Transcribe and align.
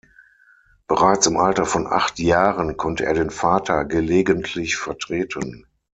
Bereits 0.87 1.27
im 1.27 1.37
Alter 1.37 1.63
von 1.67 1.85
acht 1.85 2.17
Jahren 2.17 2.75
konnte 2.75 3.05
er 3.05 3.13
den 3.13 3.29
Vater 3.29 3.85
gelegentlich 3.85 4.75
vertreten. 4.77 5.67